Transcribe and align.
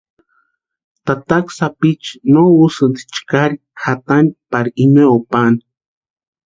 Tataka 1.05 1.51
sapichu 1.57 2.13
nu 2.31 2.41
úsïnti 2.63 3.01
chkari 3.15 3.57
kʼatani 3.81 4.29
pari 4.51 4.69
imoo 4.85 5.17
pani. 5.31 5.61